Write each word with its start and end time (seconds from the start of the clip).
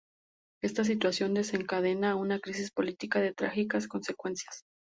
Esta 0.63 0.83
situación 0.83 1.35
desencadena 1.35 2.15
una 2.15 2.39
crisis 2.39 2.71
política 2.71 3.19
de 3.21 3.35
trágicas 3.35 3.87
consecuencias. 3.87 4.63